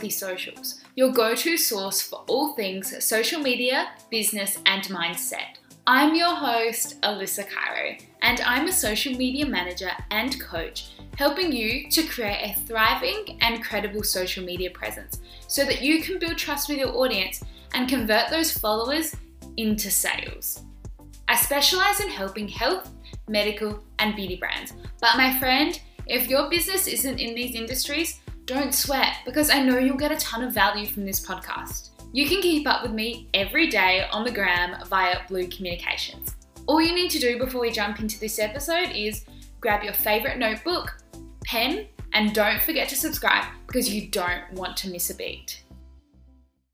[0.00, 5.58] Healthy Socials, your go to source for all things social media, business, and mindset.
[5.86, 11.90] I'm your host, Alyssa Cairo, and I'm a social media manager and coach, helping you
[11.90, 16.70] to create a thriving and credible social media presence so that you can build trust
[16.70, 17.44] with your audience
[17.74, 19.14] and convert those followers
[19.58, 20.62] into sales.
[21.28, 22.90] I specialize in helping health,
[23.28, 24.72] medical, and beauty brands.
[24.98, 28.18] But my friend, if your business isn't in these industries,
[28.50, 31.90] don't sweat because I know you'll get a ton of value from this podcast.
[32.12, 36.34] You can keep up with me every day on the gram via Blue Communications.
[36.66, 39.24] All you need to do before we jump into this episode is
[39.60, 40.96] grab your favorite notebook,
[41.44, 45.62] pen, and don't forget to subscribe because you don't want to miss a beat.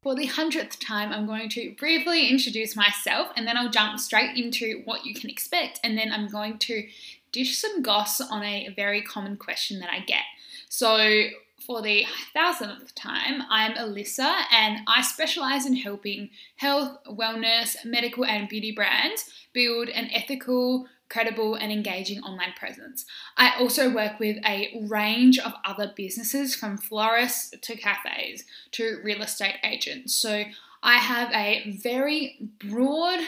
[0.02, 4.34] For the hundredth time, I'm going to briefly introduce myself and then I'll jump straight
[4.34, 5.80] into what you can expect.
[5.84, 6.86] And then I'm going to
[7.32, 10.22] dish some goss on a very common question that I get.
[10.70, 11.26] So,
[11.66, 18.48] for the thousandth time, I'm Alyssa and I specialize in helping health, wellness, medical, and
[18.48, 23.04] beauty brands build an ethical, credible, and engaging online presence.
[23.36, 29.22] I also work with a range of other businesses from florists to cafes to real
[29.22, 30.14] estate agents.
[30.14, 30.44] So
[30.84, 33.20] I have a very broad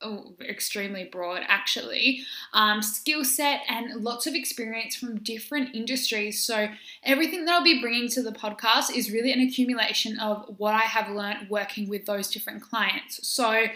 [0.00, 6.68] oh, extremely broad actually um, skill set and lots of experience from different industries so
[7.02, 10.86] everything that i'll be bringing to the podcast is really an accumulation of what i
[10.96, 13.66] have learned working with those different clients so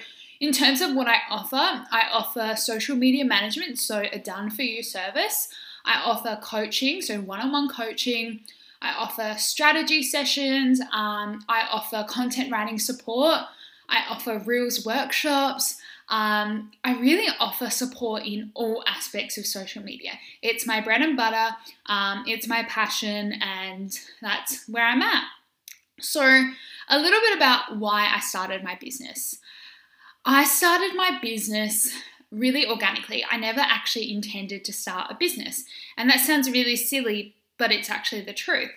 [0.40, 4.62] in terms of what I offer, I offer social media management, so a done for
[4.62, 5.48] you service.
[5.84, 8.40] I offer coaching, so one on one coaching.
[8.80, 10.80] I offer strategy sessions.
[10.92, 13.40] Um, I offer content writing support.
[13.88, 15.80] I offer Reels workshops.
[16.10, 20.12] Um, I really offer support in all aspects of social media.
[20.42, 21.54] It's my bread and butter,
[21.86, 25.24] um, it's my passion, and that's where I'm at.
[26.00, 26.22] So,
[26.88, 29.38] a little bit about why I started my business.
[30.24, 31.92] I started my business
[32.30, 33.24] really organically.
[33.30, 35.64] I never actually intended to start a business.
[35.96, 38.70] And that sounds really silly, but it's actually the truth.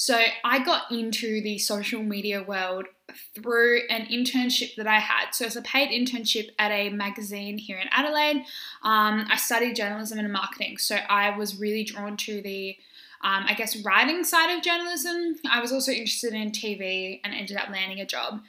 [0.00, 2.86] So I got into the social media world
[3.34, 5.32] through an internship that I had.
[5.32, 8.44] So it's a paid internship at a magazine here in Adelaide.
[8.84, 12.76] Um, I studied journalism and marketing, so I was really drawn to the
[13.24, 15.34] um, I guess, writing side of journalism.
[15.50, 18.40] I was also interested in TV and ended up landing a job.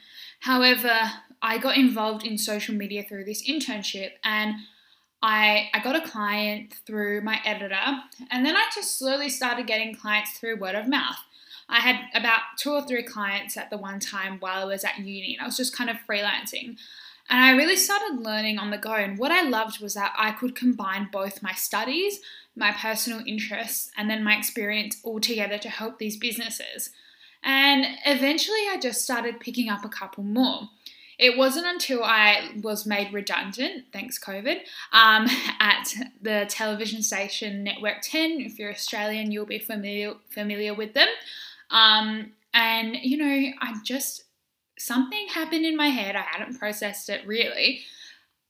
[0.41, 0.93] However,
[1.41, 4.53] I got involved in social media through this internship and
[5.21, 7.75] I, I got a client through my editor,
[8.31, 11.17] and then I just slowly started getting clients through word of mouth.
[11.69, 14.97] I had about two or three clients at the one time while I was at
[14.97, 16.77] uni, and I was just kind of freelancing.
[17.29, 18.93] And I really started learning on the go.
[18.93, 22.19] And what I loved was that I could combine both my studies,
[22.55, 26.89] my personal interests, and then my experience all together to help these businesses.
[27.43, 30.69] And eventually I just started picking up a couple more.
[31.19, 34.61] It wasn't until I was made redundant, thanks COVID,
[34.93, 35.27] um,
[35.59, 38.39] at the television station Network 10.
[38.39, 41.09] If you're Australian, you'll be familiar familiar with them.
[41.69, 44.23] Um, and you know, I just
[44.77, 46.15] something happened in my head.
[46.15, 47.81] I hadn't processed it really.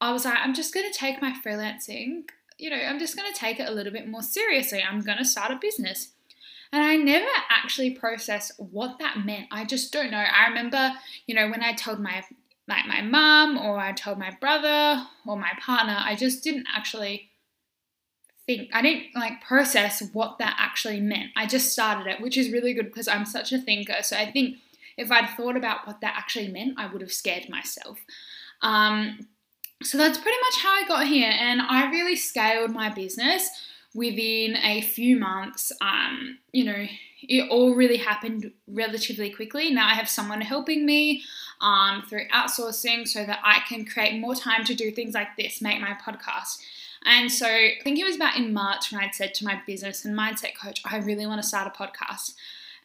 [0.01, 2.23] I was like, I'm just going to take my freelancing.
[2.57, 4.81] You know, I'm just going to take it a little bit more seriously.
[4.81, 6.13] I'm going to start a business.
[6.71, 9.47] And I never actually processed what that meant.
[9.51, 10.17] I just don't know.
[10.17, 10.93] I remember,
[11.25, 12.23] you know, when I told my
[12.67, 17.31] like my mom or I told my brother or my partner, I just didn't actually
[18.49, 21.29] think I didn't like process what that actually meant.
[21.37, 24.01] I just started it, which is really good because I'm such a thinker.
[24.01, 24.57] So I think
[24.97, 27.99] if I'd thought about what that actually meant, I would have scared myself.
[28.63, 29.27] Um,
[29.83, 33.47] so that's pretty much how I got here, and I really scaled my business
[33.93, 36.85] within a few months, um, you know,
[37.21, 39.71] it all really happened relatively quickly.
[39.71, 41.23] Now I have someone helping me
[41.61, 45.61] um, through outsourcing so that I can create more time to do things like this,
[45.61, 46.59] make my podcast.
[47.05, 50.05] And so I think it was about in March when I'd said to my business
[50.05, 52.33] and mindset coach, I really want to start a podcast.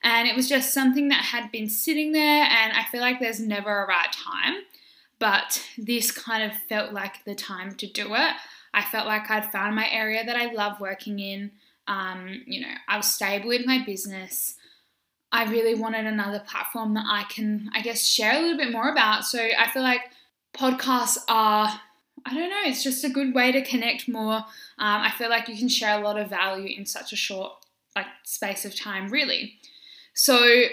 [0.02, 3.40] And it was just something that had been sitting there, and I feel like there's
[3.40, 4.56] never a right time.
[5.18, 8.34] But this kind of felt like the time to do it.
[8.74, 11.52] I felt like I'd found my area that I love working in.
[11.86, 14.56] Um, you know, I was stable in my business.
[15.32, 18.90] I really wanted another platform that I can, I guess, share a little bit more
[18.90, 19.24] about.
[19.24, 20.02] So I feel like
[20.54, 21.80] podcasts are,
[22.26, 24.36] I don't know, it's just a good way to connect more.
[24.36, 24.44] Um,
[24.78, 27.52] I feel like you can share a lot of value in such a short
[27.94, 29.54] like space of time, really.
[30.14, 30.64] So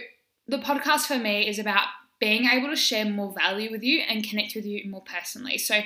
[0.48, 1.88] the podcast for me is about
[2.20, 5.58] being able to share more value with you and connect with you more personally.
[5.58, 5.82] So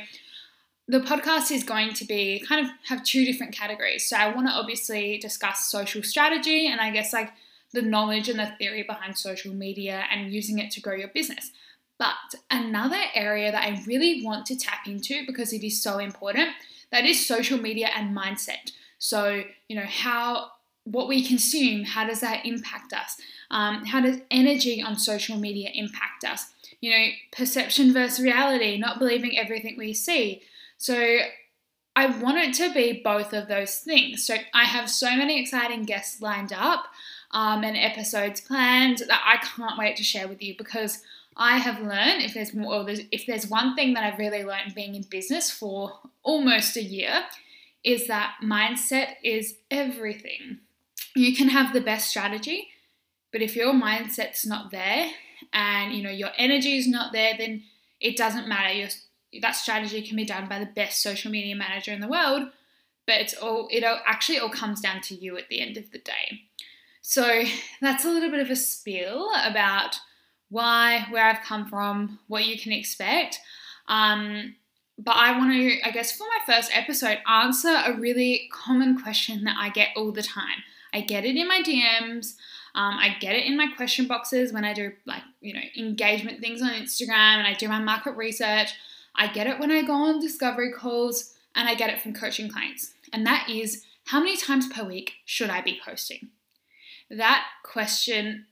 [0.88, 4.08] the podcast is going to be kind of have two different categories.
[4.08, 7.32] So I want to obviously discuss social strategy and I guess like
[7.72, 11.52] the knowledge and the theory behind social media and using it to grow your business.
[11.98, 12.16] But
[12.52, 16.50] another area that I really want to tap into because it is so important,
[16.92, 18.72] that is social media and mindset.
[19.00, 20.52] So, you know, how
[20.84, 23.18] what we consume, how does that impact us?
[23.50, 26.54] Um, how does energy on social media impact us?
[26.80, 30.42] You know, perception versus reality, not believing everything we see.
[30.78, 31.20] So,
[31.98, 34.26] I want it to be both of those things.
[34.26, 36.88] So, I have so many exciting guests lined up
[37.32, 41.02] um, and episodes planned that I can't wait to share with you because
[41.38, 44.74] I have learned if there's more, there's, if there's one thing that I've really learned
[44.74, 47.24] being in business for almost a year,
[47.84, 50.60] is that mindset is everything.
[51.16, 52.70] You can have the best strategy,
[53.32, 55.12] but if your mindset's not there
[55.54, 57.64] and you know your energy is not there, then
[58.00, 58.74] it doesn't matter.
[58.74, 58.90] Your,
[59.42, 62.50] that strategy can be done by the best social media manager in the world,
[63.06, 65.92] but it's all it all, actually all comes down to you at the end of
[65.92, 66.42] the day.
[67.08, 67.44] So
[67.82, 70.00] that's a little bit of a spiel about
[70.50, 73.40] why, where I've come from, what you can expect.
[73.88, 74.56] Um,
[74.98, 79.44] but I want to, I guess, for my first episode, answer a really common question
[79.44, 80.64] that I get all the time.
[80.96, 82.34] I get it in my DMs.
[82.74, 86.42] Um, I get it in my question boxes when I do like you know engagement
[86.42, 88.74] things on Instagram and I do my market research.
[89.16, 92.50] I get it when I go on discovery calls and I get it from coaching
[92.50, 92.94] clients.
[93.14, 96.30] And that is how many times per week should I be posting?
[97.10, 98.46] That question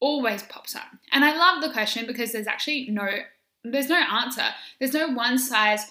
[0.00, 0.88] always pops up.
[1.12, 3.08] And I love the question because there's actually no
[3.62, 4.46] there's no answer.
[4.78, 5.86] There's no one size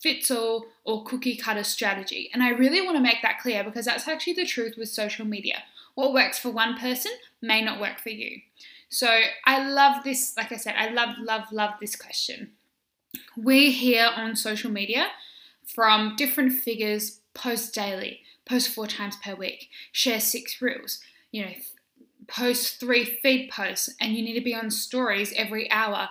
[0.00, 2.28] fits all or cookie cutter strategy.
[2.34, 5.24] And I really want to make that clear because that's actually the truth with social
[5.24, 5.62] media.
[5.94, 8.40] What works for one person may not work for you.
[8.88, 12.50] So I love this, like I said, I love, love, love this question.
[13.36, 15.06] We hear on social media
[15.64, 21.00] from different figures post daily, post four times per week, share six reels,
[21.34, 21.52] you know,
[22.28, 26.08] post three feed posts and you need to be on stories every hour.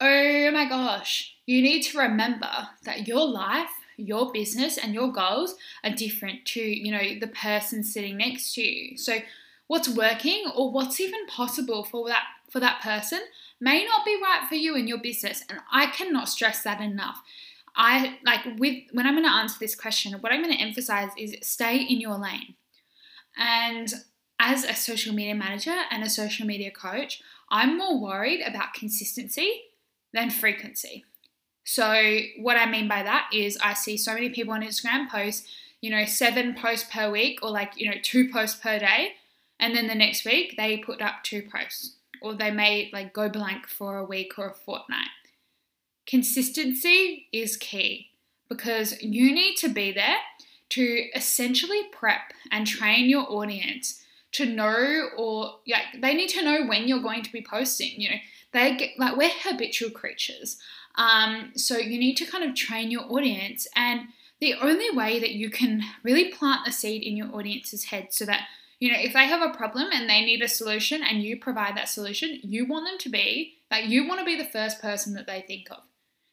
[0.00, 5.56] Oh my gosh, you need to remember that your life, your business, and your goals
[5.82, 8.96] are different to, you know, the person sitting next to you.
[8.96, 9.18] So
[9.66, 13.20] what's working or what's even possible for that for that person
[13.60, 15.42] may not be right for you in your business.
[15.50, 17.20] And I cannot stress that enough.
[17.74, 21.10] I like with when I'm going to answer this question, what I'm going to emphasize
[21.18, 22.54] is stay in your lane.
[23.36, 23.92] And
[24.42, 29.62] as a social media manager and a social media coach, I'm more worried about consistency
[30.12, 31.04] than frequency.
[31.64, 35.46] So, what I mean by that is I see so many people on Instagram post,
[35.80, 39.12] you know, seven posts per week or like, you know, two posts per day.
[39.60, 43.28] And then the next week they put up two posts or they may like go
[43.28, 45.08] blank for a week or a fortnight.
[46.04, 48.08] Consistency is key
[48.48, 50.16] because you need to be there
[50.70, 54.01] to essentially prep and train your audience
[54.32, 58.10] to know or like they need to know when you're going to be posting you
[58.10, 58.16] know.
[58.52, 60.58] They get like we're habitual creatures.
[60.96, 64.08] Um, so you need to kind of train your audience and
[64.40, 68.26] the only way that you can really plant the seed in your audience's head so
[68.26, 68.42] that
[68.78, 71.76] you know if they have a problem and they need a solution and you provide
[71.76, 75.14] that solution you want them to be like you want to be the first person
[75.14, 75.78] that they think of.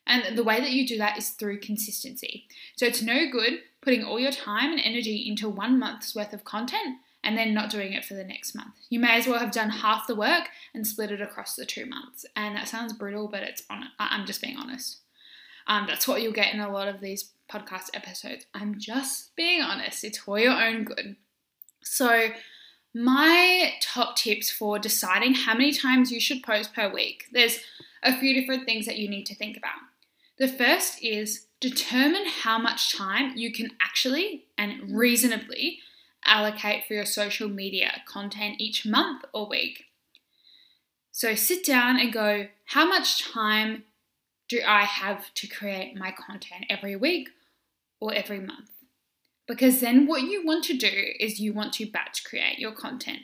[0.06, 2.48] And the way that you do that is through consistency.
[2.76, 6.44] So it's no good putting all your time and energy into one month's worth of
[6.44, 8.74] content and then not doing it for the next month.
[8.90, 11.86] You may as well have done half the work and split it across the two
[11.86, 12.26] months.
[12.36, 13.86] And that sounds brutal, but it's on.
[14.00, 15.00] I'm just being honest.
[15.68, 18.46] Um, that's what you'll get in a lot of these podcast episodes.
[18.54, 20.04] I'm just being honest.
[20.04, 21.16] It's for your own good.
[21.84, 22.30] So,
[22.94, 27.26] my top tips for deciding how many times you should post per week.
[27.32, 27.60] There's
[28.02, 29.78] a few different things that you need to think about.
[30.40, 35.80] The first is determine how much time you can actually and reasonably
[36.26, 39.86] allocate for your social media content each month or week.
[41.12, 43.84] So sit down and go, how much time
[44.48, 47.30] do I have to create my content every week
[48.00, 48.70] or every month?
[49.48, 53.22] Because then what you want to do is you want to batch create your content.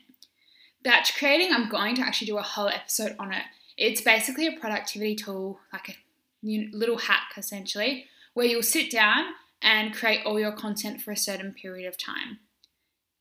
[0.83, 3.43] Batch creating, I'm going to actually do a whole episode on it.
[3.77, 5.95] It's basically a productivity tool, like a
[6.43, 9.25] little hack essentially, where you'll sit down
[9.61, 12.39] and create all your content for a certain period of time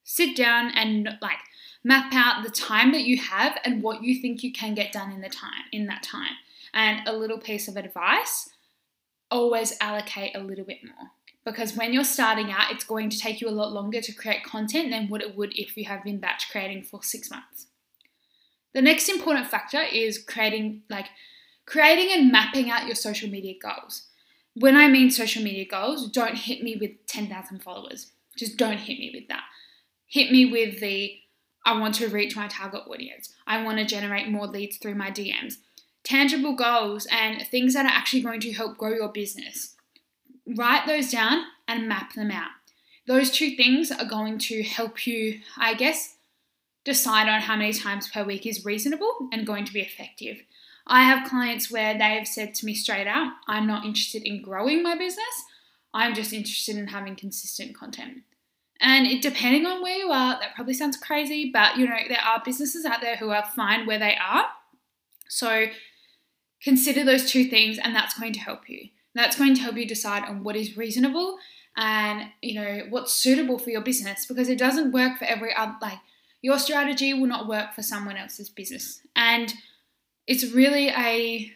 [0.04, 1.38] sit down and like
[1.82, 5.10] map out the time that you have and what you think you can get done
[5.10, 6.34] in the time in that time.
[6.72, 8.50] And a little piece of advice
[9.30, 11.08] always allocate a little bit more.
[11.44, 14.44] Because when you're starting out it's going to take you a lot longer to create
[14.44, 17.66] content than what it would if you have been batch creating for 6 months.
[18.72, 21.06] The next important factor is creating like
[21.66, 24.08] creating and mapping out your social media goals.
[24.54, 28.12] When i mean social media goals don't hit me with 10,000 followers.
[28.36, 29.44] Just don't hit me with that
[30.14, 31.18] hit me with the
[31.66, 33.34] I want to reach my target audience.
[33.48, 35.54] I want to generate more leads through my DMs.
[36.04, 39.74] Tangible goals and things that are actually going to help grow your business.
[40.46, 42.50] Write those down and map them out.
[43.08, 46.16] Those two things are going to help you, I guess,
[46.84, 50.42] decide on how many times per week is reasonable and going to be effective.
[50.86, 54.42] I have clients where they have said to me straight out, I'm not interested in
[54.42, 55.44] growing my business.
[55.92, 58.18] I'm just interested in having consistent content.
[58.86, 62.20] And it, depending on where you are, that probably sounds crazy, but you know, there
[62.20, 64.44] are businesses out there who are fine where they are.
[65.26, 65.68] So
[66.62, 68.90] consider those two things, and that's going to help you.
[69.14, 71.38] That's going to help you decide on what is reasonable
[71.76, 75.74] and you know what's suitable for your business because it doesn't work for every other
[75.82, 75.98] like
[76.40, 79.00] your strategy will not work for someone else's business.
[79.16, 79.54] And
[80.26, 81.50] it's really a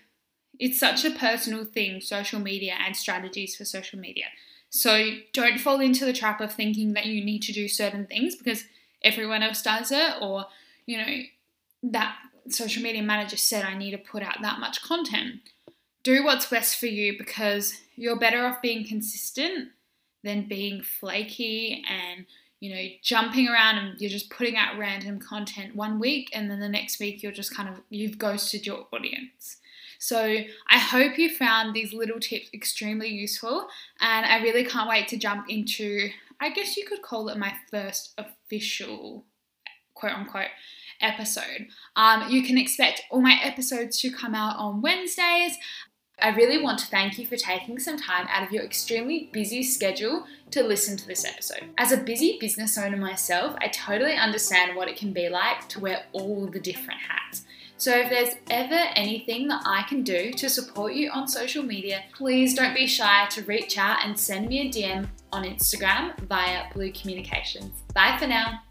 [0.58, 4.24] it's such a personal thing, social media and strategies for social media.
[4.70, 8.36] So don't fall into the trap of thinking that you need to do certain things
[8.36, 8.64] because
[9.02, 10.46] everyone else does it, or
[10.86, 11.22] you know,
[11.84, 12.16] that
[12.48, 15.40] social media manager said I need to put out that much content.
[16.02, 19.70] Do what's best for you because you're better off being consistent
[20.24, 22.26] than being flaky and
[22.60, 26.58] you know jumping around and you're just putting out random content one week and then
[26.58, 29.58] the next week you're just kind of you've ghosted your audience.
[29.98, 30.22] So
[30.70, 33.68] I hope you found these little tips extremely useful,
[34.00, 37.52] and I really can't wait to jump into, I guess you could call it my
[37.70, 39.24] first official
[39.94, 40.50] quote unquote
[41.00, 41.66] episode.
[41.96, 45.56] Um, you can expect all my episodes to come out on Wednesdays.
[46.20, 49.62] I really want to thank you for taking some time out of your extremely busy
[49.62, 51.70] schedule to listen to this episode.
[51.78, 55.80] As a busy business owner myself, I totally understand what it can be like to
[55.80, 57.44] wear all the different hats.
[57.78, 62.02] So if there's ever anything that I can do to support you on social media,
[62.12, 66.72] please don't be shy to reach out and send me a DM on Instagram via
[66.74, 67.70] Blue Communications.
[67.94, 68.62] Bye for now.